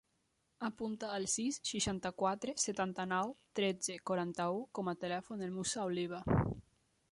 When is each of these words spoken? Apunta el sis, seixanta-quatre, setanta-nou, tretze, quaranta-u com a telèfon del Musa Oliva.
Apunta 0.67 1.09
el 1.17 1.27
sis, 1.33 1.59
seixanta-quatre, 1.71 2.55
setanta-nou, 2.63 3.35
tretze, 3.61 3.99
quaranta-u 4.11 4.67
com 4.79 4.93
a 4.95 4.99
telèfon 5.05 5.45
del 5.45 5.55
Musa 5.59 5.89
Oliva. 5.93 6.27